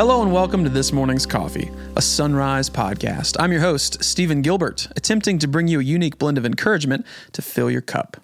Hello 0.00 0.22
and 0.22 0.32
welcome 0.32 0.64
to 0.64 0.70
This 0.70 0.94
Morning's 0.94 1.26
Coffee, 1.26 1.70
a 1.94 2.00
sunrise 2.00 2.70
podcast. 2.70 3.36
I'm 3.38 3.52
your 3.52 3.60
host, 3.60 4.02
Stephen 4.02 4.40
Gilbert, 4.40 4.88
attempting 4.96 5.38
to 5.40 5.46
bring 5.46 5.68
you 5.68 5.78
a 5.78 5.82
unique 5.82 6.16
blend 6.16 6.38
of 6.38 6.46
encouragement 6.46 7.04
to 7.32 7.42
fill 7.42 7.70
your 7.70 7.82
cup. 7.82 8.16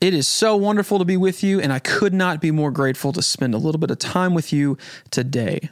It 0.00 0.14
is 0.14 0.26
so 0.26 0.56
wonderful 0.56 0.98
to 0.98 1.04
be 1.04 1.18
with 1.18 1.44
you, 1.44 1.60
and 1.60 1.70
I 1.70 1.80
could 1.80 2.14
not 2.14 2.40
be 2.40 2.50
more 2.50 2.70
grateful 2.70 3.12
to 3.12 3.20
spend 3.20 3.52
a 3.52 3.58
little 3.58 3.78
bit 3.78 3.90
of 3.90 3.98
time 3.98 4.32
with 4.32 4.54
you 4.54 4.78
today. 5.10 5.68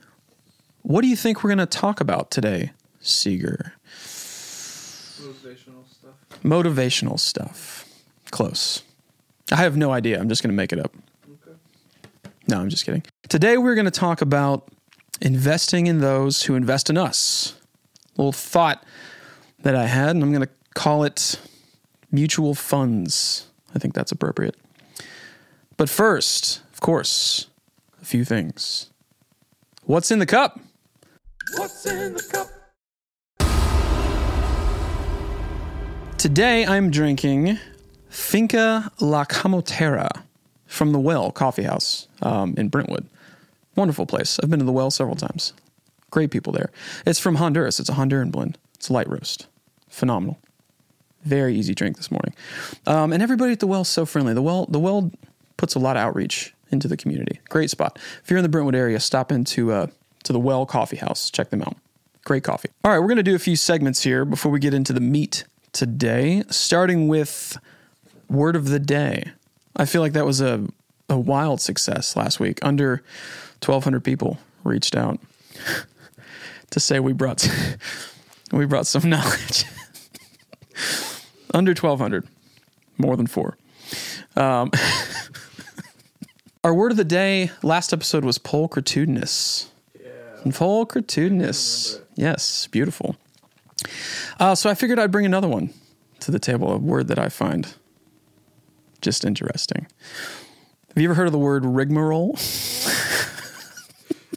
What 0.82 1.00
do 1.00 1.09
you 1.09 1.16
think 1.16 1.42
we're 1.42 1.55
going 1.55 1.57
to 1.57 1.64
talk 1.64 2.02
about 2.02 2.30
today, 2.30 2.73
Seeger? 3.00 3.73
Motivational 5.23 5.88
stuff. 5.91 6.43
Motivational 6.45 7.18
stuff. 7.18 7.88
Close. 8.30 8.82
I 9.50 9.57
have 9.57 9.75
no 9.75 9.91
idea. 9.91 10.20
I'm 10.20 10.29
just 10.29 10.43
going 10.43 10.52
to 10.52 10.54
make 10.54 10.74
it 10.74 10.80
up. 10.80 10.95
Okay. 11.27 11.57
No, 12.46 12.60
I'm 12.60 12.68
just 12.68 12.84
kidding. 12.84 13.04
Today 13.30 13.57
we're 13.57 13.74
going 13.74 13.87
to 13.87 13.91
talk 13.91 14.20
about 14.20 14.68
investing 15.20 15.87
in 15.87 16.01
those 16.01 16.45
who 16.45 16.55
invest 16.55 16.91
in 16.91 16.97
us. 16.97 17.55
A 18.16 18.20
little 18.20 18.33
thought 18.33 18.84
that 19.61 19.74
I 19.74 19.87
had, 19.87 20.11
and 20.11 20.23
I'm 20.23 20.33
going 20.33 20.47
to 20.47 20.52
call 20.74 21.05
it 21.05 21.41
mutual 22.11 22.55
funds. 22.55 23.48
I 23.74 23.79
think 23.79 23.95
that's 23.95 24.12
appropriate. 24.12 24.57
But 25.77 25.88
first, 25.88 26.62
of 26.73 26.80
course, 26.80 27.48
a 28.01 28.05
few 28.05 28.24
things. 28.24 28.91
What's 29.84 30.10
in 30.10 30.19
the 30.19 30.27
cup? 30.27 30.59
What's 31.57 31.87
in 31.87 32.15
the 32.15 32.23
cup? 32.23 32.48
Today 36.19 36.65
I'm 36.66 36.91
drinking 36.91 37.59
Finca 38.09 38.91
La 39.01 39.24
Camotera 39.24 40.09
from 40.66 40.93
the 40.93 40.98
Well 40.98 41.30
Coffee 41.30 41.62
House 41.62 42.09
um, 42.23 42.55
in 42.57 42.68
Brentwood. 42.68 43.07
Wonderful 43.77 44.07
place. 44.07 44.41
I've 44.43 44.51
been 44.51 44.59
to 44.59 44.65
the 44.65 44.73
Well 44.73 44.91
several 44.91 45.16
times. 45.16 45.52
Great 46.10 46.30
people 46.30 46.52
there. 46.52 46.71
It's 47.07 47.19
from 47.19 47.37
Honduras. 47.37 47.79
It's 47.79 47.88
a 47.88 47.93
Honduran 47.93 48.30
blend. 48.30 48.59
It's 48.74 48.88
a 48.88 48.93
light 48.93 49.09
roast. 49.09 49.46
Phenomenal. 49.88 50.38
Very 51.24 51.55
easy 51.55 51.74
drink 51.74 51.96
this 51.96 52.10
morning. 52.10 52.35
Um, 52.87 53.13
and 53.13 53.23
everybody 53.23 53.52
at 53.52 53.60
the 53.60 53.66
Well 53.66 53.83
is 53.83 53.88
so 53.88 54.07
friendly. 54.07 54.33
The 54.33 54.43
Well, 54.43 54.66
the 54.66 54.79
Well 54.79 55.10
puts 55.57 55.74
a 55.74 55.79
lot 55.79 55.96
of 55.96 56.02
outreach 56.02 56.55
into 56.71 56.88
the 56.88 56.96
community. 56.96 57.41
Great 57.49 57.71
spot. 57.71 57.99
If 58.23 58.30
you're 58.30 58.38
in 58.38 58.43
the 58.43 58.49
Brentwood 58.49 58.74
area, 58.74 58.99
stop 59.01 59.30
into 59.30 59.73
uh, 59.73 59.88
to 60.24 60.33
the 60.33 60.38
Well 60.40 60.66
Coffee 60.66 60.96
House. 60.96 61.30
Check 61.30 61.51
them 61.51 61.63
out. 61.63 61.77
Great 62.24 62.45
coffee. 62.45 62.71
All 62.85 62.90
right, 62.90 62.99
we're 62.99 63.07
going 63.07 63.16
to 63.16 63.23
do 63.23 63.35
a 63.37 63.40
few 63.40 63.57
segments 63.57 64.03
here 64.03 64.25
before 64.25 64.50
we 64.50 64.59
get 64.59 64.75
into 64.75 64.93
the 64.93 65.00
meat 65.00 65.44
today, 65.72 66.43
starting 66.49 67.09
with 67.09 67.59
word 68.28 68.56
of 68.56 68.69
the 68.69 68.81
day. 68.81 69.31
I 69.77 69.84
feel 69.84 70.00
like 70.00 70.12
that 70.15 70.27
was 70.27 70.41
a, 70.41 70.66
a 71.09 71.19
wild 71.19 71.61
success 71.61 72.16
last 72.16 72.41
week. 72.41 72.59
Under 72.62 73.03
1,200 73.65 74.04
people 74.04 74.38
reached 74.65 74.97
out 74.97 75.19
to 76.71 76.81
say 76.81 77.00
we 77.00 77.12
brought 77.12 77.49
we 78.53 78.66
brought 78.66 78.87
some 78.87 79.09
knowledge. 79.10 79.65
Under 81.54 81.71
1,200, 81.71 82.28
more 82.99 83.16
than 83.16 83.27
four. 83.27 83.56
Um, 84.37 84.71
our 86.65 86.75
word 86.75 86.91
of 86.91 86.99
the 86.99 87.04
day 87.04 87.50
last 87.62 87.93
episode 87.93 88.25
was 88.25 88.38
pulchritudinous. 88.38 89.69
Yeah. 89.99 90.10
Pulchritudinous. 90.44 92.00
Yes, 92.15 92.66
beautiful. 92.66 93.16
Uh, 94.38 94.54
so 94.54 94.69
I 94.69 94.75
figured 94.75 94.99
I'd 94.99 95.10
bring 95.10 95.25
another 95.25 95.49
one 95.49 95.72
to 96.21 96.31
the 96.31 96.38
table, 96.38 96.72
a 96.72 96.78
word 96.78 97.09
that 97.09 97.19
I 97.19 97.28
find 97.31 97.75
just 99.00 99.25
interesting. 99.25 99.87
Have 100.88 101.03
you 101.03 101.09
ever 101.09 101.15
heard 101.15 101.27
of 101.27 101.32
the 101.32 101.38
word 101.38 101.65
rigmarole? 101.65 102.37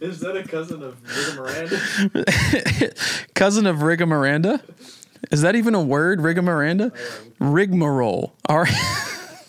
Is 0.01 0.19
that 0.21 0.35
a 0.37 0.43
cousin 0.47 0.81
of 0.83 0.95
Rita 1.03 1.35
Miranda? 1.41 2.93
Cousin 3.33 3.65
of 3.67 3.77
Rigamaranda? 3.77 4.61
Is 5.31 5.41
that 5.41 5.55
even 5.55 5.75
a 5.75 5.81
word, 5.81 6.19
Rigamaranda? 6.19 6.93
Rigmarole. 7.39 8.33
R- 8.47 8.67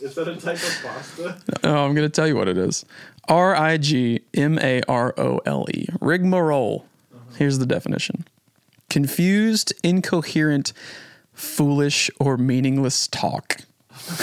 Is 0.00 0.14
that 0.16 0.26
a 0.28 0.34
type 0.36 0.56
of 0.56 0.80
pasta? 0.82 1.36
oh, 1.64 1.84
I'm 1.84 1.94
going 1.94 2.06
to 2.06 2.08
tell 2.08 2.26
you 2.26 2.34
what 2.36 2.48
it 2.48 2.58
is. 2.58 2.84
R 3.28 3.54
I 3.54 3.76
G 3.76 4.22
M 4.34 4.58
A 4.58 4.82
R 4.88 5.14
O 5.16 5.41
L 5.47 5.66
E. 5.72 5.86
Rigmarole. 6.00 6.84
Uh-huh. 7.14 7.34
Here's 7.38 7.58
the 7.58 7.66
definition 7.66 8.25
confused, 8.88 9.72
incoherent, 9.84 10.72
foolish, 11.32 12.10
or 12.19 12.36
meaningless 12.36 13.06
talk. 13.06 13.58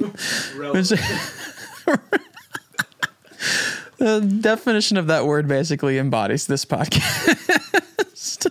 Relevant. 0.56 1.00
The 4.00 4.20
definition 4.20 4.96
of 4.96 5.06
that 5.08 5.26
word 5.26 5.46
basically 5.46 5.98
embodies 5.98 6.46
this 6.46 6.64
podcast. 6.64 8.50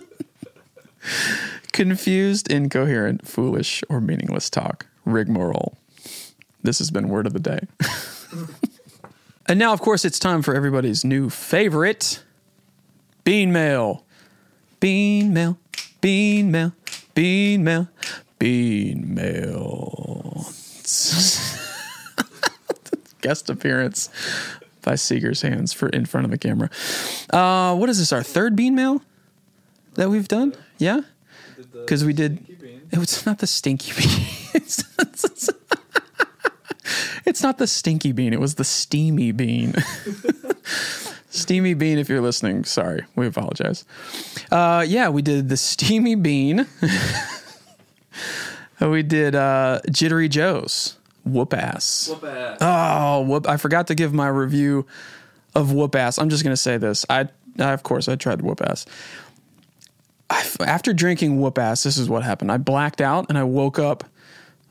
Confused, 1.72 2.48
incoherent, 2.48 3.26
foolish, 3.26 3.82
or 3.88 4.00
meaningless 4.00 4.48
talk. 4.48 4.86
Rigmarole. 5.04 5.76
This 6.62 6.78
has 6.78 6.92
been 6.92 7.08
word 7.08 7.26
of 7.26 7.32
the 7.32 7.40
day. 7.40 7.62
and 9.48 9.58
now, 9.58 9.72
of 9.72 9.80
course, 9.80 10.04
it's 10.04 10.20
time 10.20 10.42
for 10.42 10.54
everybody's 10.54 11.04
new 11.04 11.28
favorite 11.28 12.22
bean 13.24 13.52
mail. 13.52 14.04
Bean 14.78 15.34
mail, 15.34 15.58
bean 16.00 16.52
mail, 16.52 16.74
bean 17.14 17.64
mail, 17.64 17.88
bean 18.38 19.14
mail. 19.14 20.44
Guest 23.20 23.50
appearance 23.50 24.10
by 24.90 24.96
Seeger's 24.96 25.40
hands 25.42 25.72
for 25.72 25.88
in 25.90 26.04
front 26.04 26.24
of 26.24 26.32
the 26.32 26.38
camera. 26.38 26.68
Uh, 27.32 27.76
what 27.76 27.88
is 27.88 28.00
this? 28.00 28.12
Our 28.12 28.24
third 28.24 28.56
bean 28.56 28.74
mail 28.74 29.02
that 29.94 30.10
we've 30.10 30.26
done? 30.26 30.52
Yeah, 30.78 31.02
because 31.72 32.04
we 32.04 32.12
did. 32.12 32.44
It 32.90 32.98
was 32.98 33.24
not 33.24 33.38
the 33.38 33.46
stinky 33.46 33.92
bean. 33.92 34.26
it's, 34.52 34.80
it's- 34.98 35.48
it's 37.24 37.40
not 37.40 37.58
the 37.58 37.68
stinky 37.68 38.10
bean. 38.10 38.32
It 38.32 38.40
was 38.40 38.56
the 38.56 38.64
steamy 38.64 39.30
bean. 39.30 39.74
steamy 41.30 41.74
bean. 41.74 41.98
If 41.98 42.08
you're 42.08 42.20
listening, 42.20 42.64
sorry, 42.64 43.04
we 43.14 43.28
apologize. 43.28 43.84
Uh, 44.50 44.84
yeah, 44.88 45.08
we 45.08 45.22
did 45.22 45.48
the 45.50 45.56
steamy 45.56 46.16
bean. 46.16 46.66
we 48.80 49.04
did 49.04 49.36
uh, 49.36 49.82
Jittery 49.88 50.28
Joe's 50.28 50.96
whoop 51.32 51.54
ass. 51.54 52.08
Whoop 52.08 52.24
ass. 52.24 52.58
Oh, 52.60 53.22
whoop! 53.22 53.48
I 53.48 53.56
forgot 53.56 53.86
to 53.88 53.94
give 53.94 54.12
my 54.12 54.28
review 54.28 54.86
of 55.54 55.72
whoop 55.72 55.94
ass. 55.94 56.18
I'm 56.18 56.28
just 56.28 56.44
gonna 56.44 56.56
say 56.56 56.76
this. 56.76 57.04
I, 57.08 57.28
I 57.58 57.72
of 57.72 57.82
course, 57.82 58.08
I 58.08 58.16
tried 58.16 58.42
whoop 58.42 58.60
ass. 58.62 58.86
I, 60.28 60.46
after 60.60 60.92
drinking 60.92 61.40
whoop 61.40 61.58
ass, 61.58 61.82
this 61.82 61.96
is 61.96 62.08
what 62.08 62.22
happened. 62.22 62.52
I 62.52 62.58
blacked 62.58 63.00
out 63.00 63.26
and 63.28 63.36
I 63.36 63.44
woke 63.44 63.78
up 63.78 64.04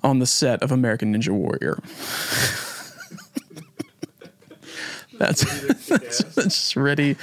on 0.03 0.20
the 0.20 0.25
set 0.25 0.64
of 0.64 0.72
American 0.72 1.14
Ninja 1.14 1.30
Warrior. 1.30 1.80
that's 5.20 5.88
that's, 5.88 6.20
that's 6.36 6.76
ready 6.78 7.18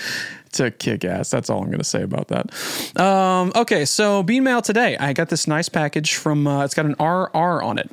to 0.57 0.71
kick 0.71 1.05
ass. 1.05 1.31
That's 1.31 1.49
all 1.49 1.61
I'm 1.61 1.67
going 1.67 1.79
to 1.79 1.85
say 1.85 2.03
about 2.03 2.29
that. 2.29 3.01
Um, 3.01 3.53
okay, 3.55 3.85
so 3.85 4.23
bean 4.23 4.45
mail 4.45 4.63
today. 4.63 4.97
I 4.99 5.13
got 5.13 5.29
this 5.29 5.47
nice 5.47 5.69
package 5.69 6.15
from. 6.15 6.47
Uh, 6.47 6.65
it's 6.65 6.75
got 6.75 6.87
an 6.87 6.97
RR 6.99 7.63
on 7.63 7.79
it, 7.79 7.91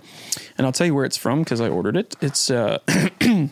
and 0.58 0.66
I'll 0.66 0.74
tell 0.74 0.88
you 0.88 0.96
where 0.96 1.06
it's 1.06 1.18
from 1.18 1.44
because 1.44 1.62
I 1.62 1.70
ordered 1.70 1.98
it. 1.98 2.16
It's 2.22 2.50
uh, 2.50 2.80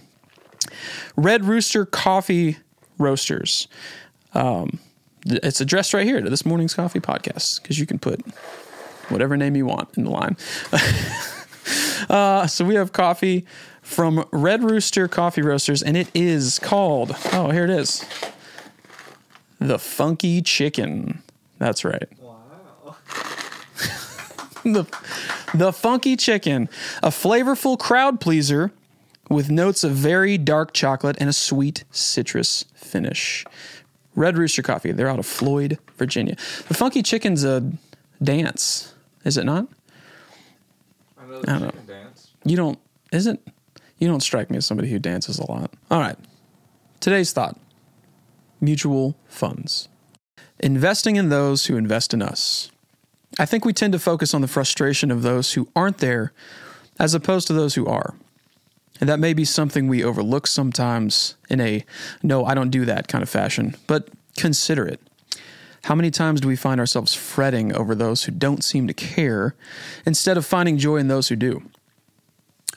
Red 1.16 1.46
Rooster 1.46 1.86
Coffee 1.86 2.58
Roasters. 2.98 3.68
Um, 4.34 4.80
it's 5.26 5.62
addressed 5.62 5.94
right 5.94 6.06
here 6.06 6.22
to 6.22 6.30
this 6.30 6.46
morning's 6.46 6.74
coffee 6.74 7.00
podcast 7.00 7.62
because 7.62 7.78
you 7.78 7.86
can 7.86 8.00
put 8.00 8.26
whatever 9.10 9.38
name 9.38 9.56
you 9.56 9.66
want 9.66 9.90
in 9.98 10.06
the 10.06 10.10
line. 10.10 10.38
uh, 12.10 12.48
so 12.48 12.66
we 12.66 12.76
have 12.76 12.92
coffee 12.92 13.46
from 13.82 14.26
Red 14.32 14.64
Rooster 14.64 15.08
Coffee 15.08 15.42
Roasters, 15.42 15.84
and 15.84 15.98
it 15.98 16.08
is 16.14 16.60
called. 16.60 17.16
Oh, 17.34 17.52
here 17.52 17.66
it 17.66 17.70
is. 17.70 18.06
The 19.62 19.78
Funky 19.78 20.42
Chicken. 20.42 21.22
That's 21.60 21.86
right. 21.86 22.10
Wow. 22.20 22.96
the, 24.64 24.86
the 25.54 25.72
Funky 25.72 26.16
Chicken, 26.16 26.68
a 27.04 27.10
flavorful 27.10 27.78
crowd 27.78 28.20
pleaser 28.20 28.72
with 29.30 29.52
notes 29.52 29.84
of 29.84 29.92
very 29.92 30.40
dark 30.40 30.74
chocolate 30.74 31.16
and 31.20 31.30
a 31.30 31.34
sweet 31.34 31.84
citrus 31.92 32.66
finish. 32.74 33.46
Red 34.16 34.36
Rooster 34.36 34.64
Coffee. 34.64 34.92
They're 34.92 35.08
out 35.08 35.20
of 35.20 35.28
Floyd, 35.28 35.78
Virginia. 35.96 36.36
The 36.68 36.74
Funky 36.74 37.04
Chicken's 37.04 37.44
a 37.44 37.72
dance, 38.22 38.96
is 39.24 39.38
it 39.38 39.46
not? 39.46 39.68
I 41.20 41.26
know 41.28 41.40
I 41.48 41.60
don't 41.60 41.62
know. 41.62 41.72
dance. 41.88 42.32
You 42.44 42.58
don't, 42.58 42.80
is 43.12 43.28
it? 43.28 43.40
You 44.00 44.08
don't 44.08 44.22
strike 44.22 44.50
me 44.50 44.58
as 44.58 44.66
somebody 44.66 44.90
who 44.90 44.98
dances 44.98 45.38
a 45.38 45.50
lot. 45.50 45.72
All 45.92 46.00
right. 46.00 46.18
Today's 47.00 47.32
thought 47.32 47.58
mutual 48.62 49.18
funds. 49.28 49.90
Investing 50.60 51.16
in 51.16 51.30
those 51.30 51.66
who 51.66 51.76
invest 51.76 52.14
in 52.14 52.22
us. 52.22 52.72
I 53.40 53.46
think 53.46 53.66
we 53.66 53.74
tend 53.74 53.94
to 53.94 54.00
focus 54.00 54.34
on 54.34 54.42
the 54.42 54.48
frustration 54.48 55.10
of 55.10 55.24
those 55.24 55.54
who 55.54 55.68
aren't 55.76 55.98
there 55.98 56.32
as 57.00 57.14
opposed 57.14 57.48
to 57.48 57.54
those 57.54 57.76
who 57.76 57.88
are. 57.88 58.14
And 59.00 59.10
that 59.10 59.20
may 59.20 59.34
be 59.34 59.46
something 59.46 59.88
we 59.88 60.04
overlook 60.04 60.46
sometimes 60.46 61.36
in 61.50 61.60
a 61.60 61.84
no, 62.22 62.46
I 62.46 62.54
don't 62.54 62.70
do 62.70 62.86
that 62.86 63.08
kind 63.08 63.24
of 63.24 63.30
fashion, 63.30 63.76
but 63.88 64.10
consider 64.38 64.86
it. 64.86 65.02
How 65.86 65.96
many 65.96 66.12
times 66.12 66.42
do 66.42 66.48
we 66.48 66.56
find 66.56 66.80
ourselves 66.80 67.16
fretting 67.16 67.74
over 67.74 67.96
those 67.96 68.26
who 68.26 68.32
don't 68.32 68.64
seem 68.64 68.86
to 68.86 68.94
care 68.94 69.56
instead 70.06 70.38
of 70.38 70.46
finding 70.46 70.78
joy 70.78 70.98
in 70.98 71.08
those 71.08 71.30
who 71.30 71.36
do? 71.36 71.64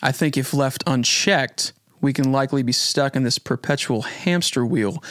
I 0.02 0.10
think 0.12 0.38
if 0.38 0.54
left 0.54 0.82
unchecked, 0.86 1.74
we 2.04 2.12
can 2.12 2.30
likely 2.30 2.62
be 2.62 2.72
stuck 2.72 3.16
in 3.16 3.24
this 3.24 3.38
perpetual 3.38 4.02
hamster 4.02 4.64
wheel 4.64 5.02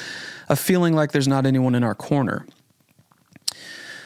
of 0.48 0.60
feeling 0.60 0.94
like 0.94 1.12
there's 1.12 1.28
not 1.28 1.46
anyone 1.46 1.76
in 1.76 1.84
our 1.84 1.96
corner. 1.96 2.46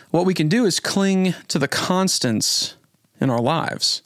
What 0.09 0.25
we 0.25 0.33
can 0.33 0.47
do 0.47 0.65
is 0.65 0.79
cling 0.79 1.35
to 1.49 1.59
the 1.59 1.67
constants 1.67 2.75
in 3.19 3.29
our 3.29 3.41
lives, 3.41 4.01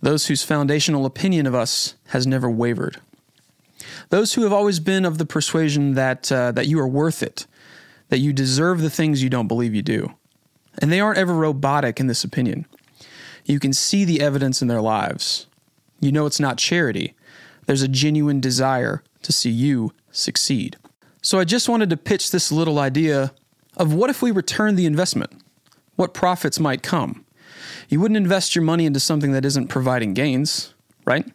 those 0.00 0.26
whose 0.26 0.44
foundational 0.44 1.04
opinion 1.04 1.46
of 1.46 1.54
us 1.54 1.96
has 2.08 2.26
never 2.26 2.48
wavered. 2.48 3.00
Those 4.10 4.34
who 4.34 4.42
have 4.42 4.52
always 4.52 4.80
been 4.80 5.04
of 5.04 5.18
the 5.18 5.26
persuasion 5.26 5.94
that, 5.94 6.30
uh, 6.30 6.52
that 6.52 6.66
you 6.66 6.78
are 6.78 6.88
worth 6.88 7.22
it, 7.22 7.46
that 8.08 8.18
you 8.18 8.32
deserve 8.32 8.80
the 8.80 8.90
things 8.90 9.22
you 9.22 9.30
don't 9.30 9.48
believe 9.48 9.74
you 9.74 9.82
do. 9.82 10.14
And 10.78 10.92
they 10.92 11.00
aren't 11.00 11.18
ever 11.18 11.34
robotic 11.34 11.98
in 11.98 12.06
this 12.06 12.24
opinion. 12.24 12.66
You 13.44 13.58
can 13.58 13.72
see 13.72 14.04
the 14.04 14.20
evidence 14.20 14.62
in 14.62 14.68
their 14.68 14.80
lives. 14.80 15.46
You 16.00 16.12
know 16.12 16.26
it's 16.26 16.40
not 16.40 16.58
charity. 16.58 17.14
There's 17.66 17.82
a 17.82 17.88
genuine 17.88 18.40
desire 18.40 19.02
to 19.22 19.32
see 19.32 19.50
you 19.50 19.92
succeed. 20.10 20.76
So 21.22 21.38
I 21.38 21.44
just 21.44 21.68
wanted 21.68 21.90
to 21.90 21.96
pitch 21.96 22.30
this 22.30 22.50
little 22.50 22.78
idea 22.78 23.32
of 23.76 23.92
what 23.94 24.10
if 24.10 24.22
we 24.22 24.30
return 24.30 24.76
the 24.76 24.86
investment? 24.86 25.32
What 25.96 26.14
profits 26.14 26.58
might 26.58 26.82
come? 26.82 27.24
You 27.88 28.00
wouldn't 28.00 28.16
invest 28.16 28.54
your 28.54 28.64
money 28.64 28.86
into 28.86 29.00
something 29.00 29.32
that 29.32 29.44
isn't 29.44 29.68
providing 29.68 30.14
gains, 30.14 30.74
right? 31.04 31.26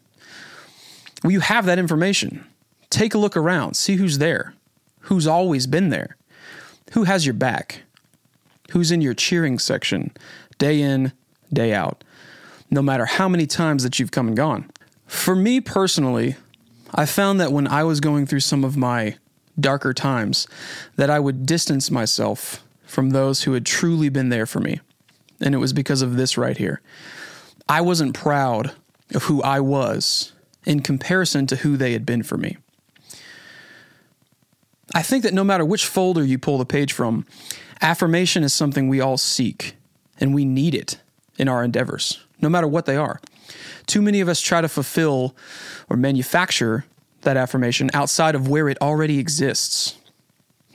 Well, 1.23 1.31
you 1.31 1.41
have 1.41 1.65
that 1.65 1.79
information. 1.79 2.45
Take 2.89 3.13
a 3.13 3.17
look 3.17 3.35
around, 3.37 3.75
see 3.75 3.95
who's 3.95 4.17
there, 4.17 4.53
who's 5.01 5.27
always 5.27 5.67
been 5.67 5.89
there, 5.89 6.17
who 6.93 7.03
has 7.03 7.25
your 7.25 7.33
back, 7.33 7.81
who's 8.71 8.91
in 8.91 9.01
your 9.01 9.13
cheering 9.13 9.59
section, 9.59 10.11
day 10.57 10.81
in, 10.81 11.13
day 11.51 11.73
out, 11.73 12.03
no 12.69 12.81
matter 12.81 13.05
how 13.05 13.27
many 13.29 13.45
times 13.45 13.83
that 13.83 13.99
you've 13.99 14.11
come 14.11 14.27
and 14.27 14.37
gone. 14.37 14.69
For 15.05 15.35
me 15.35 15.61
personally, 15.61 16.35
I 16.93 17.05
found 17.05 17.39
that 17.39 17.51
when 17.51 17.67
I 17.67 17.83
was 17.83 17.99
going 17.99 18.25
through 18.25 18.39
some 18.41 18.63
of 18.63 18.77
my 18.77 19.17
darker 19.59 19.93
times, 19.93 20.47
that 20.95 21.09
I 21.09 21.19
would 21.19 21.45
distance 21.45 21.91
myself 21.91 22.63
from 22.85 23.09
those 23.09 23.43
who 23.43 23.53
had 23.53 23.65
truly 23.65 24.09
been 24.09 24.29
there 24.29 24.45
for 24.45 24.59
me. 24.59 24.79
And 25.41 25.53
it 25.53 25.59
was 25.59 25.73
because 25.73 26.01
of 26.01 26.15
this 26.15 26.37
right 26.37 26.57
here. 26.57 26.81
I 27.67 27.81
wasn't 27.81 28.13
proud 28.13 28.71
of 29.13 29.23
who 29.23 29.41
I 29.41 29.59
was 29.59 30.33
in 30.65 30.81
comparison 30.81 31.45
to 31.47 31.57
who 31.57 31.77
they 31.77 31.93
had 31.93 32.05
been 32.05 32.23
for 32.23 32.37
me. 32.37 32.57
I 34.93 35.01
think 35.01 35.23
that 35.23 35.33
no 35.33 35.43
matter 35.43 35.65
which 35.65 35.85
folder 35.85 36.23
you 36.23 36.37
pull 36.37 36.57
the 36.57 36.65
page 36.65 36.93
from, 36.93 37.25
affirmation 37.81 38.43
is 38.43 38.53
something 38.53 38.87
we 38.87 39.01
all 39.01 39.17
seek, 39.17 39.75
and 40.19 40.33
we 40.33 40.45
need 40.45 40.73
it 40.73 40.99
in 41.37 41.49
our 41.49 41.63
endeavors, 41.63 42.23
no 42.39 42.49
matter 42.49 42.67
what 42.67 42.85
they 42.85 42.95
are. 42.95 43.19
Too 43.85 44.01
many 44.01 44.21
of 44.21 44.29
us 44.29 44.41
try 44.41 44.61
to 44.61 44.69
fulfill 44.69 45.35
or 45.89 45.97
manufacture 45.97 46.85
that 47.21 47.37
affirmation 47.37 47.89
outside 47.93 48.35
of 48.35 48.47
where 48.47 48.69
it 48.69 48.77
already 48.81 49.19
exists. 49.19 49.97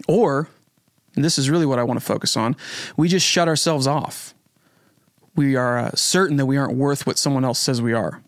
Or, 0.06 0.48
and 1.14 1.24
this 1.24 1.38
is 1.38 1.50
really 1.50 1.66
what 1.66 1.78
I 1.78 1.84
want 1.84 1.98
to 1.98 2.04
focus 2.04 2.36
on, 2.36 2.56
we 2.96 3.08
just 3.08 3.26
shut 3.26 3.48
ourselves 3.48 3.86
off. 3.86 4.34
We 5.34 5.56
are 5.56 5.78
uh, 5.78 5.90
certain 5.94 6.36
that 6.36 6.46
we 6.46 6.56
aren't 6.56 6.76
worth 6.76 7.06
what 7.06 7.18
someone 7.18 7.44
else 7.44 7.58
says 7.58 7.80
we 7.80 7.92
are. 7.92 8.22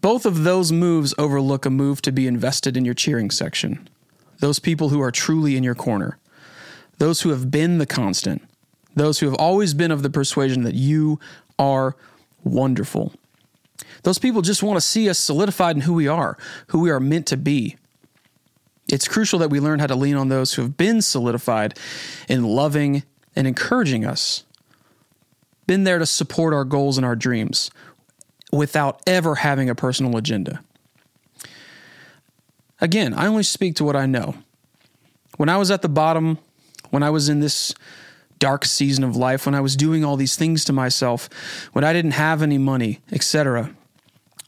Both 0.00 0.26
of 0.26 0.42
those 0.42 0.72
moves 0.72 1.14
overlook 1.16 1.64
a 1.64 1.70
move 1.70 2.02
to 2.02 2.12
be 2.12 2.26
invested 2.26 2.76
in 2.76 2.84
your 2.84 2.94
cheering 2.94 3.30
section. 3.30 3.88
Those 4.40 4.58
people 4.58 4.88
who 4.88 5.00
are 5.00 5.12
truly 5.12 5.56
in 5.56 5.62
your 5.62 5.76
corner. 5.76 6.18
Those 6.98 7.22
who 7.22 7.30
have 7.30 7.50
been 7.50 7.78
the 7.78 7.86
constant. 7.86 8.42
Those 8.94 9.20
who 9.20 9.26
have 9.26 9.36
always 9.36 9.74
been 9.74 9.92
of 9.92 10.02
the 10.02 10.10
persuasion 10.10 10.64
that 10.64 10.74
you 10.74 11.20
are 11.62 11.96
wonderful. 12.42 13.12
Those 14.02 14.18
people 14.18 14.42
just 14.42 14.62
want 14.62 14.76
to 14.76 14.80
see 14.80 15.08
us 15.08 15.18
solidified 15.18 15.76
in 15.76 15.82
who 15.82 15.94
we 15.94 16.08
are, 16.08 16.36
who 16.68 16.80
we 16.80 16.90
are 16.90 16.98
meant 16.98 17.26
to 17.28 17.36
be. 17.36 17.76
It's 18.88 19.06
crucial 19.06 19.38
that 19.38 19.50
we 19.50 19.60
learn 19.60 19.78
how 19.78 19.86
to 19.86 19.94
lean 19.94 20.16
on 20.16 20.28
those 20.28 20.54
who 20.54 20.62
have 20.62 20.76
been 20.76 21.00
solidified 21.00 21.78
in 22.28 22.42
loving 22.42 23.04
and 23.36 23.46
encouraging 23.46 24.04
us, 24.04 24.44
been 25.66 25.84
there 25.84 26.00
to 26.00 26.06
support 26.06 26.52
our 26.52 26.64
goals 26.64 26.98
and 26.98 27.06
our 27.06 27.16
dreams, 27.16 27.70
without 28.52 29.00
ever 29.06 29.36
having 29.36 29.70
a 29.70 29.74
personal 29.74 30.16
agenda. 30.16 30.62
Again, 32.80 33.14
I 33.14 33.28
only 33.28 33.44
speak 33.44 33.76
to 33.76 33.84
what 33.84 33.94
I 33.94 34.06
know. 34.06 34.34
When 35.36 35.48
I 35.48 35.56
was 35.56 35.70
at 35.70 35.82
the 35.82 35.88
bottom, 35.88 36.38
when 36.90 37.04
I 37.04 37.10
was 37.10 37.28
in 37.28 37.38
this 37.38 37.72
dark 38.42 38.64
season 38.64 39.04
of 39.04 39.14
life, 39.14 39.46
when 39.46 39.54
I 39.54 39.60
was 39.60 39.76
doing 39.76 40.04
all 40.04 40.16
these 40.16 40.34
things 40.34 40.64
to 40.64 40.72
myself, 40.72 41.28
when 41.72 41.84
I 41.84 41.92
didn't 41.92 42.10
have 42.10 42.42
any 42.42 42.58
money, 42.58 42.98
etc., 43.12 43.72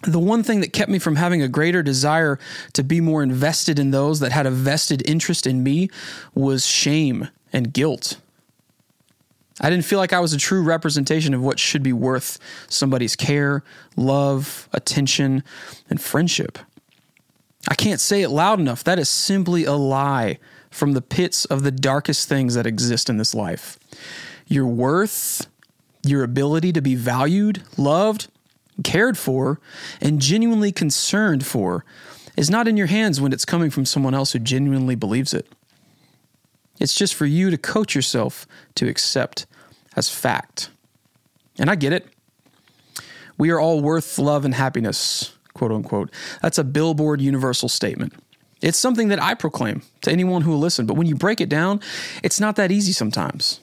the 0.02 0.18
one 0.18 0.42
thing 0.42 0.60
that 0.62 0.72
kept 0.72 0.90
me 0.90 0.98
from 0.98 1.14
having 1.14 1.42
a 1.42 1.48
greater 1.48 1.80
desire 1.80 2.40
to 2.72 2.82
be 2.82 3.00
more 3.00 3.22
invested 3.22 3.78
in 3.78 3.92
those 3.92 4.18
that 4.18 4.32
had 4.32 4.46
a 4.46 4.50
vested 4.50 5.08
interest 5.08 5.46
in 5.46 5.62
me 5.62 5.88
was 6.34 6.66
shame 6.66 7.28
and 7.52 7.72
guilt. 7.72 8.18
I 9.60 9.70
didn't 9.70 9.84
feel 9.84 10.00
like 10.00 10.12
I 10.12 10.18
was 10.18 10.32
a 10.32 10.38
true 10.38 10.64
representation 10.64 11.32
of 11.32 11.40
what 11.40 11.60
should 11.60 11.84
be 11.84 11.92
worth 11.92 12.40
somebody's 12.68 13.14
care, 13.14 13.62
love, 13.94 14.68
attention, 14.72 15.44
and 15.88 16.00
friendship. 16.00 16.58
I 17.68 17.76
can't 17.76 18.00
say 18.00 18.22
it 18.22 18.30
loud 18.30 18.58
enough. 18.58 18.82
That 18.82 18.98
is 18.98 19.08
simply 19.08 19.64
a 19.64 19.74
lie 19.74 20.40
from 20.74 20.92
the 20.92 21.00
pits 21.00 21.44
of 21.44 21.62
the 21.62 21.70
darkest 21.70 22.28
things 22.28 22.54
that 22.54 22.66
exist 22.66 23.08
in 23.08 23.16
this 23.16 23.32
life. 23.32 23.78
Your 24.48 24.66
worth, 24.66 25.46
your 26.02 26.24
ability 26.24 26.72
to 26.72 26.82
be 26.82 26.96
valued, 26.96 27.62
loved, 27.76 28.26
cared 28.82 29.16
for, 29.16 29.60
and 30.00 30.20
genuinely 30.20 30.72
concerned 30.72 31.46
for 31.46 31.84
is 32.36 32.50
not 32.50 32.66
in 32.66 32.76
your 32.76 32.88
hands 32.88 33.20
when 33.20 33.32
it's 33.32 33.44
coming 33.44 33.70
from 33.70 33.84
someone 33.84 34.14
else 34.14 34.32
who 34.32 34.40
genuinely 34.40 34.96
believes 34.96 35.32
it. 35.32 35.46
It's 36.80 36.94
just 36.94 37.14
for 37.14 37.24
you 37.24 37.50
to 37.50 37.56
coach 37.56 37.94
yourself 37.94 38.44
to 38.74 38.88
accept 38.88 39.46
as 39.94 40.10
fact. 40.10 40.70
And 41.56 41.70
I 41.70 41.76
get 41.76 41.92
it. 41.92 42.08
We 43.38 43.50
are 43.50 43.60
all 43.60 43.80
worth 43.80 44.18
love 44.18 44.44
and 44.44 44.54
happiness, 44.54 45.36
quote 45.54 45.70
unquote. 45.70 46.10
That's 46.42 46.58
a 46.58 46.64
billboard 46.64 47.20
universal 47.20 47.68
statement. 47.68 48.12
It's 48.64 48.78
something 48.78 49.08
that 49.08 49.22
I 49.22 49.34
proclaim 49.34 49.82
to 50.00 50.10
anyone 50.10 50.40
who 50.40 50.52
will 50.52 50.58
listen, 50.58 50.86
but 50.86 50.96
when 50.96 51.06
you 51.06 51.14
break 51.14 51.42
it 51.42 51.50
down, 51.50 51.82
it's 52.22 52.40
not 52.40 52.56
that 52.56 52.72
easy 52.72 52.92
sometimes. 52.92 53.60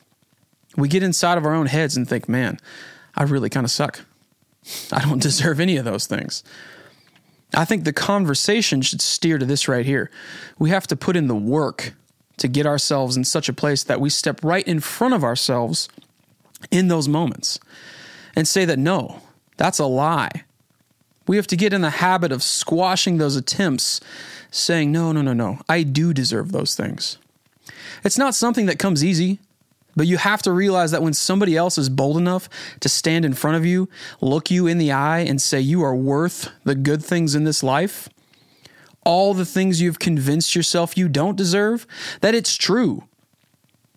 We 0.78 0.88
get 0.88 1.02
inside 1.02 1.40
of 1.40 1.46
our 1.46 1.56
own 1.56 1.66
heads 1.66 1.98
and 1.98 2.08
think, 2.08 2.30
man, 2.30 2.60
I 3.16 3.24
really 3.24 3.50
kind 3.50 3.66
of 3.66 3.72
suck. 3.72 4.02
I 4.92 5.02
don't 5.02 5.22
deserve 5.30 5.60
any 5.60 5.76
of 5.78 5.86
those 5.86 6.06
things. 6.06 6.44
I 7.56 7.66
think 7.66 7.84
the 7.84 7.94
conversation 7.94 8.84
should 8.84 9.02
steer 9.02 9.40
to 9.40 9.46
this 9.46 9.68
right 9.68 9.88
here. 9.88 10.12
We 10.60 10.70
have 10.70 10.86
to 10.86 10.96
put 10.96 11.16
in 11.16 11.28
the 11.28 11.36
work 11.36 11.94
to 12.38 12.48
get 12.48 12.68
ourselves 12.68 13.18
in 13.18 13.24
such 13.24 13.50
a 13.50 13.54
place 13.54 13.84
that 13.84 14.00
we 14.00 14.12
step 14.12 14.44
right 14.44 14.68
in 14.68 14.80
front 14.80 15.16
of 15.16 15.24
ourselves 15.24 15.90
in 16.70 16.90
those 16.90 17.08
moments 17.08 17.60
and 18.36 18.48
say 18.48 18.66
that 18.66 18.78
no, 18.78 19.24
that's 19.58 19.80
a 19.80 19.86
lie. 19.86 20.44
We 21.28 21.36
have 21.36 21.48
to 21.48 21.56
get 21.56 21.74
in 21.74 21.82
the 21.82 21.90
habit 21.90 22.32
of 22.32 22.44
squashing 22.44 23.18
those 23.18 23.36
attempts, 23.36 24.02
saying, 24.50 24.92
no, 24.92 25.12
no, 25.12 25.22
no, 25.22 25.34
no, 25.34 25.60
I 25.70 25.84
do 25.84 26.14
deserve 26.14 26.52
those 26.52 26.76
things. 26.76 27.18
It's 28.04 28.18
not 28.18 28.36
something 28.36 28.66
that 28.66 28.80
comes 28.80 29.04
easy, 29.04 29.40
but 29.96 30.08
you 30.08 30.18
have 30.18 30.42
to 30.44 30.52
realize 30.52 30.92
that 30.92 31.04
when 31.04 31.14
somebody 31.14 31.56
else 31.56 31.78
is 31.78 31.90
bold 31.90 32.18
enough 32.18 32.50
to 32.80 32.90
stand 32.90 33.26
in 33.26 33.34
front 33.34 33.58
of 33.58 33.66
you, 33.66 33.90
look 34.20 34.50
you 34.50 34.68
in 34.68 34.78
the 34.78 34.92
eye, 34.92 35.20
and 35.20 35.42
say 35.42 35.60
you 35.60 35.84
are 35.84 35.96
worth 35.96 36.50
the 36.64 36.76
good 36.76 37.04
things 37.04 37.36
in 37.36 37.44
this 37.44 37.62
life, 37.62 38.10
all 39.04 39.34
the 39.34 39.46
things 39.46 39.82
you've 39.82 40.00
convinced 40.00 40.56
yourself 40.56 40.98
you 40.98 41.10
don't 41.10 41.38
deserve, 41.38 41.86
that 42.22 42.36
it's 42.36 42.56
true. 42.56 43.04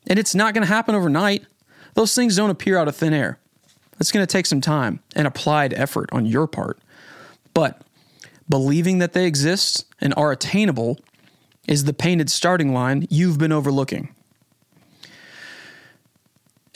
And 0.06 0.18
it's 0.18 0.34
not 0.34 0.54
going 0.54 0.66
to 0.66 0.72
happen 0.72 0.94
overnight. 0.94 1.46
Those 1.94 2.14
things 2.14 2.36
don't 2.36 2.50
appear 2.50 2.76
out 2.76 2.88
of 2.88 2.96
thin 2.96 3.14
air. 3.14 3.38
It's 4.00 4.10
going 4.10 4.26
to 4.26 4.30
take 4.30 4.46
some 4.46 4.60
time 4.60 5.00
and 5.14 5.26
applied 5.26 5.72
effort 5.74 6.08
on 6.12 6.26
your 6.26 6.46
part. 6.46 6.78
But 7.54 7.80
believing 8.48 8.98
that 8.98 9.12
they 9.12 9.26
exist 9.26 9.86
and 10.00 10.12
are 10.16 10.32
attainable 10.32 10.98
is 11.66 11.84
the 11.84 11.94
painted 11.94 12.28
starting 12.28 12.74
line 12.74 13.06
you've 13.08 13.38
been 13.38 13.52
overlooking. 13.52 14.14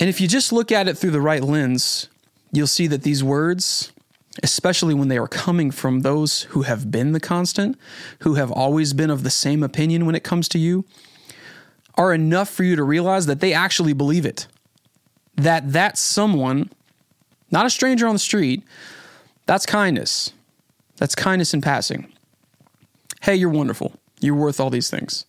And 0.00 0.08
if 0.08 0.20
you 0.20 0.28
just 0.28 0.52
look 0.52 0.73
at 0.73 0.88
it 0.88 0.97
through 0.97 1.11
the 1.11 1.20
right 1.20 1.42
lens, 1.42 2.08
you'll 2.52 2.68
see 2.68 2.87
that 2.87 3.02
these 3.02 3.23
words 3.23 3.92
especially 4.42 4.94
when 4.94 5.08
they 5.08 5.18
are 5.18 5.28
coming 5.28 5.70
from 5.70 6.00
those 6.00 6.42
who 6.42 6.62
have 6.62 6.90
been 6.90 7.12
the 7.12 7.20
constant, 7.20 7.76
who 8.20 8.35
have 8.35 8.50
always 8.50 8.92
been 8.92 9.11
of 9.11 9.23
the 9.23 9.30
same 9.30 9.62
opinion 9.62 10.06
when 10.06 10.14
it 10.14 10.25
comes 10.25 10.49
to 10.49 10.58
you, 10.58 10.85
are 11.97 12.12
enough 12.12 12.49
for 12.49 12.62
you 12.62 12.76
to 12.76 12.82
realize 12.85 13.26
that 13.26 13.40
they 13.40 13.52
actually 13.52 13.92
believe 13.92 14.25
it. 14.25 14.47
That 15.35 15.73
that 15.73 15.99
someone, 15.99 16.70
not 17.50 17.66
a 17.66 17.70
stranger 17.70 18.06
on 18.06 18.14
the 18.14 18.20
street, 18.20 18.62
that's 19.47 19.66
kindness. 19.66 20.32
That's 20.99 21.14
kindness 21.14 21.55
in 21.55 21.61
passing. 21.61 22.12
Hey, 23.23 23.37
you're 23.37 23.50
wonderful. 23.50 23.93
You're 24.21 24.35
worth 24.35 24.61
all 24.61 24.71
these 24.71 24.90
things. 24.90 25.25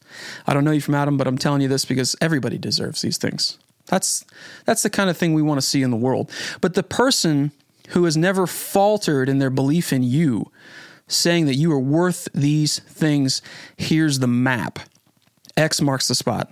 I 0.47 0.53
don't 0.53 0.63
know 0.63 0.71
you 0.71 0.81
from 0.81 0.95
Adam, 0.95 1.17
but 1.17 1.27
I'm 1.27 1.37
telling 1.37 1.61
you 1.61 1.67
this 1.67 1.85
because 1.85 2.15
everybody 2.19 2.57
deserves 2.57 3.01
these 3.01 3.17
things. 3.17 3.57
That's 3.85 4.25
that's 4.65 4.83
the 4.83 4.89
kind 4.89 5.09
of 5.09 5.17
thing 5.17 5.33
we 5.33 5.41
want 5.41 5.59
to 5.59 5.65
see 5.65 5.81
in 5.81 5.91
the 5.91 5.97
world. 5.97 6.31
But 6.61 6.73
the 6.73 6.83
person 6.83 7.51
who 7.89 8.05
has 8.05 8.15
never 8.15 8.45
faltered 8.45 9.29
in 9.29 9.39
their 9.39 9.49
belief 9.49 9.91
in 9.91 10.03
you, 10.03 10.51
saying 11.07 11.47
that 11.47 11.55
you 11.55 11.71
are 11.71 11.79
worth 11.79 12.27
these 12.33 12.79
things, 12.79 13.41
here's 13.77 14.19
the 14.19 14.27
map. 14.27 14.79
X 15.57 15.81
marks 15.81 16.07
the 16.07 16.15
spot. 16.15 16.51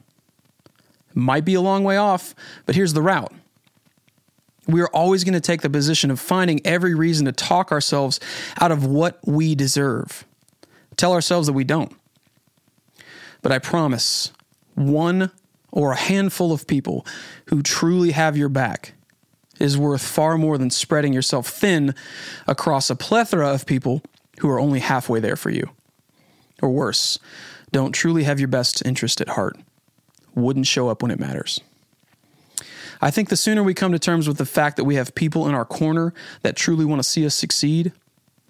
Might 1.14 1.46
be 1.46 1.54
a 1.54 1.62
long 1.62 1.84
way 1.84 1.98
off, 1.98 2.36
but 2.66 2.76
here's 2.76 2.94
the 2.94 3.02
route. 3.02 3.34
We 4.68 4.82
are 4.82 4.90
always 4.90 5.24
going 5.24 5.34
to 5.34 5.42
take 5.42 5.62
the 5.62 5.70
position 5.70 6.12
of 6.12 6.20
finding 6.20 6.66
every 6.66 6.94
reason 6.94 7.26
to 7.26 7.32
talk 7.32 7.72
ourselves 7.72 8.20
out 8.60 8.72
of 8.72 8.86
what 8.86 9.20
we 9.26 9.56
deserve. 9.56 10.26
Tell 10.98 11.14
ourselves 11.14 11.48
that 11.48 11.54
we 11.54 11.64
don't. 11.64 11.94
But 13.42 13.52
I 13.52 13.60
promise, 13.60 14.34
one 14.76 15.32
or 15.72 15.92
a 15.94 15.98
handful 15.98 16.52
of 16.52 16.68
people 16.68 17.06
who 17.48 17.62
truly 17.62 18.12
have 18.12 18.36
your 18.36 18.50
back 18.50 18.94
is 19.60 19.78
worth 19.78 20.02
far 20.02 20.38
more 20.38 20.58
than 20.58 20.70
spreading 20.70 21.14
yourself 21.14 21.48
thin 21.48 21.96
across 22.46 22.90
a 22.90 22.96
plethora 22.96 23.50
of 23.54 23.66
people 23.66 24.02
who 24.40 24.50
are 24.50 24.60
only 24.60 24.80
halfway 24.80 25.20
there 25.20 25.36
for 25.36 25.50
you. 25.50 25.70
Or 26.62 26.70
worse, 26.70 27.20
don't 27.72 27.92
truly 27.92 28.24
have 28.24 28.40
your 28.40 28.48
best 28.48 28.86
interest 28.86 29.22
at 29.22 29.30
heart, 29.30 29.58
wouldn't 30.36 30.68
show 30.68 30.90
up 30.90 31.02
when 31.02 31.12
it 31.12 31.20
matters. 31.20 31.62
I 33.02 33.12
think 33.12 33.30
the 33.30 33.38
sooner 33.38 33.64
we 33.64 33.74
come 33.74 33.92
to 33.92 34.00
terms 34.00 34.28
with 34.28 34.38
the 34.38 34.46
fact 34.46 34.78
that 34.78 34.84
we 34.84 34.96
have 34.96 35.14
people 35.16 35.48
in 35.48 35.54
our 35.54 35.66
corner 35.66 36.14
that 36.42 36.56
truly 36.56 36.86
want 36.86 37.00
to 37.00 37.08
see 37.08 37.26
us 37.26 37.36
succeed, 37.36 37.92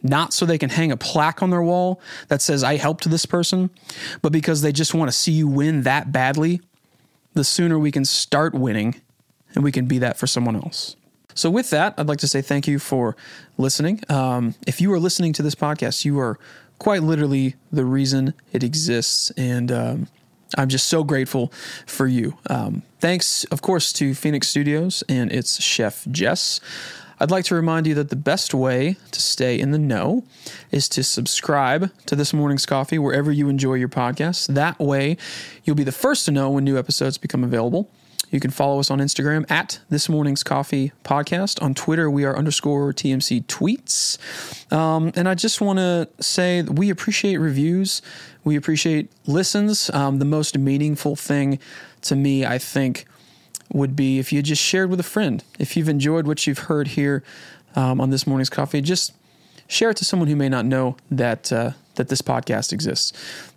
not 0.04 0.34
so 0.34 0.46
they 0.46 0.58
can 0.58 0.70
hang 0.70 0.92
a 0.92 0.98
plaque 0.98 1.42
on 1.42 1.50
their 1.50 1.62
wall 1.62 2.02
that 2.28 2.42
says, 2.42 2.64
I 2.64 2.78
helped 2.78 3.10
this 3.10 3.26
person, 3.26 3.70
but 4.22 4.32
because 4.32 4.62
they 4.62 4.72
just 4.72 4.94
want 4.94 5.10
to 5.10 5.18
see 5.18 5.32
you 5.32 5.48
win 5.48 5.84
that 5.84 6.12
badly, 6.12 6.62
the 7.34 7.44
sooner 7.44 7.78
we 7.78 7.92
can 7.92 8.06
start 8.06 8.54
winning 8.54 9.02
and 9.56 9.64
we 9.64 9.72
can 9.72 9.86
be 9.86 9.98
that 10.00 10.18
for 10.18 10.28
someone 10.28 10.56
else. 10.56 10.96
So, 11.34 11.52
with 11.52 11.70
that, 11.70 11.94
I'd 11.98 12.08
like 12.08 12.20
to 12.20 12.28
say 12.28 12.42
thank 12.42 12.68
you 12.68 12.80
for 12.80 13.16
listening. 13.60 14.02
Um, 14.10 14.56
if 14.66 14.82
you 14.82 14.92
are 14.94 15.00
listening 15.00 15.34
to 15.34 15.44
this 15.44 15.54
podcast, 15.54 16.04
you 16.04 16.20
are 16.20 16.40
quite 16.80 17.04
literally 17.04 17.56
the 17.72 17.86
reason 17.86 18.34
it 18.52 18.64
exists. 18.64 19.30
And 19.32 19.72
um, 19.72 20.08
I'm 20.56 20.70
just 20.70 20.88
so 20.88 21.04
grateful 21.04 21.52
for 21.86 22.08
you. 22.08 22.38
Um, 22.50 22.84
thanks, 23.00 23.44
of 23.46 23.62
course, 23.62 23.92
to 23.94 24.14
Phoenix 24.14 24.48
Studios 24.48 25.04
and 25.10 25.32
its 25.32 25.62
chef, 25.62 26.06
Jess. 26.10 26.60
I'd 27.20 27.32
like 27.32 27.46
to 27.46 27.56
remind 27.56 27.88
you 27.88 27.96
that 27.96 28.10
the 28.10 28.16
best 28.16 28.54
way 28.54 28.96
to 29.12 29.22
stay 29.22 29.60
in 29.60 29.72
the 29.72 29.80
know 29.80 30.24
is 30.72 30.88
to 30.90 31.04
subscribe 31.04 31.92
to 32.06 32.16
This 32.16 32.32
Morning's 32.32 32.68
Coffee 32.68 33.00
wherever 33.00 33.32
you 33.32 33.50
enjoy 33.50 33.74
your 33.74 33.90
podcasts. 33.90 34.46
That 34.54 34.78
way, 34.78 35.18
you'll 35.64 35.76
be 35.76 35.84
the 35.84 35.92
first 35.92 36.26
to 36.26 36.32
know 36.32 36.52
when 36.52 36.64
new 36.64 36.78
episodes 36.78 37.18
become 37.18 37.44
available. 37.44 37.90
You 38.30 38.42
can 38.42 38.52
follow 38.52 38.80
us 38.80 38.92
on 38.92 39.00
Instagram 39.00 39.50
at 39.50 39.80
This 39.90 40.10
Morning's 40.10 40.44
Coffee 40.44 40.92
Podcast. 41.06 41.62
On 41.62 41.74
Twitter, 41.74 42.12
we 42.12 42.26
are 42.26 42.36
underscore 42.36 42.92
TMC 42.92 43.46
tweets. 43.46 44.18
Um, 44.72 45.14
and 45.16 45.30
I 45.30 45.34
just 45.34 45.62
want 45.62 45.80
to 45.80 46.10
say 46.20 46.62
we 46.64 46.90
appreciate 46.90 47.38
reviews. 47.38 48.02
We 48.44 48.58
appreciate 48.58 49.10
listens. 49.26 49.90
Um, 49.92 50.20
the 50.20 50.26
most 50.26 50.58
meaningful 50.58 51.16
thing 51.16 51.60
to 52.02 52.18
me, 52.18 52.46
I 52.46 52.58
think, 52.58 53.06
would 53.72 53.96
be 53.96 54.20
if 54.20 54.34
you 54.34 54.42
just 54.42 54.62
shared 54.62 54.90
with 54.90 55.00
a 55.00 55.04
friend. 55.04 55.42
If 55.58 55.78
you've 55.78 55.90
enjoyed 55.90 56.28
what 56.28 56.46
you've 56.46 56.60
heard 56.60 56.90
here 56.90 57.24
um, 57.78 58.02
on 58.02 58.10
this 58.10 58.28
morning's 58.28 58.50
coffee, 58.50 58.82
just 58.82 59.14
share 59.70 59.92
it 59.92 59.98
to 59.98 60.06
someone 60.06 60.28
who 60.28 60.36
may 60.36 60.50
not 60.50 60.66
know 60.66 60.98
that 61.12 61.52
uh, 61.54 61.72
that 61.96 62.10
this 62.10 62.22
podcast 62.22 62.72
exists, 62.72 63.12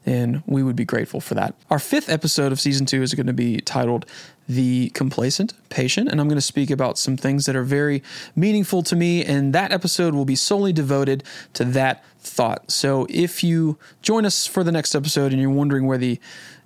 and 0.07 0.43
we 0.47 0.63
would 0.63 0.77
be 0.77 0.85
grateful 0.85 1.21
for 1.21 1.35
that. 1.35 1.55
Our 1.71 1.79
fifth 1.79 2.09
episode 2.09 2.53
of 2.53 2.61
season 2.61 2.87
two 2.87 3.03
is 3.03 3.15
going 3.15 3.27
to 3.27 3.33
be 3.33 3.59
titled 3.59 4.07
"The 4.51 4.91
Complacent 4.91 5.55
Patient," 5.69 6.09
and 6.09 6.21
I'm 6.21 6.29
going 6.29 6.37
to 6.37 6.43
speak 6.43 6.71
about 6.71 6.99
some 6.99 7.17
things 7.17 7.47
that 7.47 7.55
are 7.55 7.63
very 7.63 8.03
meaningful 8.35 8.83
to 8.83 8.97
me, 8.97 9.25
and 9.25 9.53
that 9.55 9.73
episode 9.73 10.15
will 10.15 10.25
be 10.25 10.35
solely 10.35 10.73
devoted 10.73 11.23
to 11.55 11.65
that 11.65 12.05
thought. 12.21 12.71
So 12.71 13.07
if 13.09 13.45
you 13.45 13.79
join 14.03 14.27
us 14.27 14.47
for 14.47 14.65
the 14.65 14.73
next 14.73 14.95
episode 14.95 15.33
and 15.33 15.41
you're 15.41 15.51
wondering 15.51 15.87
where 15.87 15.99
the 15.99 16.21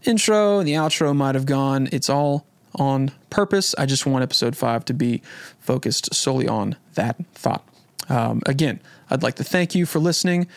intro 0.04 0.58
and 0.58 0.66
the 0.68 0.72
outro 0.72 1.14
might 1.14 1.34
have 1.34 1.46
gone, 1.46 1.88
it's 1.92 2.08
all 2.08 2.46
on 2.74 3.12
purpose. 3.30 3.74
I 3.78 3.86
just 3.86 4.06
want 4.06 4.22
episode 4.22 4.56
five 4.56 4.84
to 4.86 4.94
be 4.94 5.22
focused 5.60 6.14
solely 6.14 6.48
on 6.48 6.76
that 6.94 7.16
thought. 7.34 7.66
Um, 8.08 8.42
again, 8.46 8.80
I'd 9.10 9.22
like 9.22 9.36
to 9.36 9.44
thank 9.44 9.74
you 9.74 9.86
for 9.86 9.98
listening. 9.98 10.48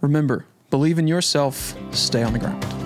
Remember, 0.00 0.46
believe 0.70 0.98
in 0.98 1.06
yourself, 1.06 1.74
stay 1.90 2.22
on 2.22 2.32
the 2.32 2.38
ground. 2.38 2.85